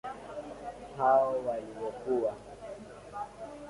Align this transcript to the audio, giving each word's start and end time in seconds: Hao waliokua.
Hao 0.97 1.45
waliokua. 1.47 2.33